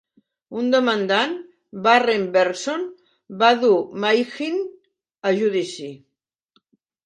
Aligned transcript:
Un 0.61 0.69
demandant, 0.75 1.35
Warren 1.87 2.25
Bergson, 2.37 2.87
va 3.45 3.53
dur 3.67 3.77
Mayhew 4.07 4.61
a 5.33 5.37
judici. 5.45 5.95